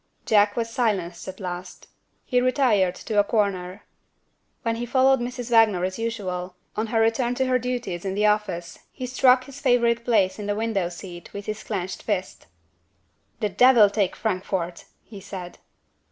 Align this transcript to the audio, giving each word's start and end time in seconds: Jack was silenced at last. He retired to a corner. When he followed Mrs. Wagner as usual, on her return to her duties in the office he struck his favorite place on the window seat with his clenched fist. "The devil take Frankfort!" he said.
Jack 0.25 0.55
was 0.55 0.67
silenced 0.67 1.27
at 1.27 1.39
last. 1.39 1.85
He 2.25 2.41
retired 2.41 2.95
to 2.95 3.19
a 3.19 3.23
corner. 3.23 3.83
When 4.63 4.77
he 4.77 4.85
followed 4.87 5.19
Mrs. 5.19 5.51
Wagner 5.51 5.83
as 5.83 5.99
usual, 5.99 6.55
on 6.75 6.87
her 6.87 6.99
return 6.99 7.35
to 7.35 7.45
her 7.45 7.59
duties 7.59 8.03
in 8.03 8.15
the 8.15 8.25
office 8.25 8.79
he 8.91 9.05
struck 9.05 9.43
his 9.43 9.61
favorite 9.61 10.03
place 10.03 10.39
on 10.39 10.47
the 10.47 10.55
window 10.55 10.89
seat 10.89 11.31
with 11.33 11.45
his 11.45 11.61
clenched 11.63 12.01
fist. 12.01 12.47
"The 13.41 13.49
devil 13.49 13.91
take 13.91 14.15
Frankfort!" 14.15 14.85
he 15.03 15.21
said. 15.21 15.59